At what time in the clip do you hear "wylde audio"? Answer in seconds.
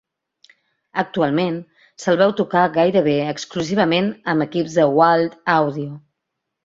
5.01-5.89